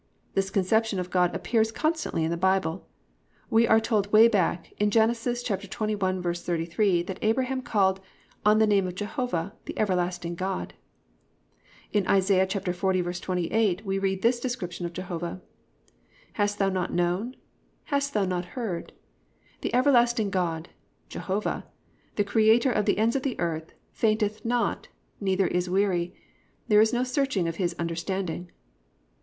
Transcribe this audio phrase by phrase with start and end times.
[0.33, 2.87] This conception of God appears constantly in the Bible.
[3.51, 5.11] We are told way back in Gen.
[5.11, 7.99] 21:33 that Abraham called
[8.43, 10.73] +"On the name of Jehovah, the everlasting God."+
[11.93, 12.33] In Isa.
[12.43, 15.39] 40:28 we read this description of Jehovah:
[16.33, 17.35] +"Hast thou not known?
[17.83, 18.93] Hast thou not heard?
[19.61, 20.69] The everlasting God,
[21.09, 21.65] Jehovah,
[22.15, 24.87] the creator of the ends of the earth, fainteth not,
[25.19, 26.15] neither is weary;
[26.69, 28.49] there is no searching of his understanding."